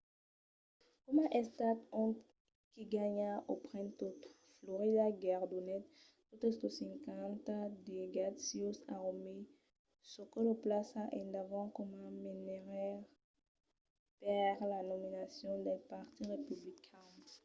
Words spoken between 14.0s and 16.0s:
per la nominacion del